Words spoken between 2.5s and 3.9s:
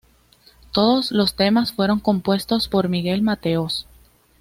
por Miguel Mateos.